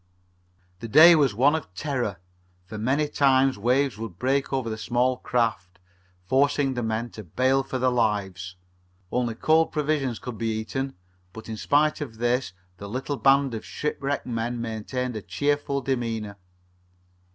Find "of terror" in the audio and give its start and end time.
1.53-2.17